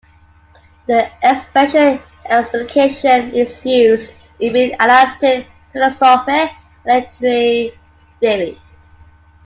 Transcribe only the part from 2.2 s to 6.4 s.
"explication" is used in both analytic philosophy